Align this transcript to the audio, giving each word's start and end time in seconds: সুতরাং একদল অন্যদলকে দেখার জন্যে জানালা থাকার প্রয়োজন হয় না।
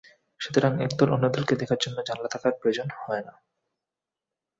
সুতরাং 0.39 0.71
একদল 0.81 1.09
অন্যদলকে 1.11 1.53
দেখার 1.55 1.79
জন্যে 1.81 2.01
জানালা 2.07 2.29
থাকার 2.29 2.53
প্রয়োজন 2.59 2.87
হয় 2.97 3.23
না। 3.25 3.33